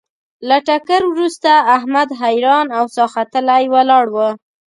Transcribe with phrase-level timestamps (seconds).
[0.47, 4.17] له ټکر ورسته احمد حیران او ساه ختلی ولاړ و.